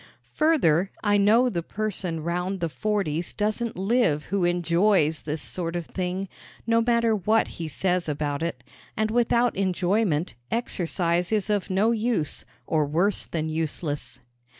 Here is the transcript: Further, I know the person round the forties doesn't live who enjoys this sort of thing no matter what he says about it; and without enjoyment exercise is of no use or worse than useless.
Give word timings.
Further, 0.33 0.89
I 1.03 1.17
know 1.17 1.47
the 1.47 1.61
person 1.61 2.23
round 2.23 2.59
the 2.59 2.69
forties 2.69 3.33
doesn't 3.33 3.77
live 3.77 4.25
who 4.33 4.45
enjoys 4.45 5.19
this 5.19 5.43
sort 5.43 5.75
of 5.75 5.85
thing 5.85 6.27
no 6.65 6.81
matter 6.81 7.15
what 7.15 7.47
he 7.49 7.67
says 7.67 8.09
about 8.09 8.41
it; 8.41 8.63
and 8.97 9.11
without 9.11 9.55
enjoyment 9.55 10.33
exercise 10.49 11.31
is 11.31 11.51
of 11.51 11.69
no 11.69 11.91
use 11.91 12.45
or 12.65 12.87
worse 12.87 13.25
than 13.25 13.47
useless. 13.47 14.19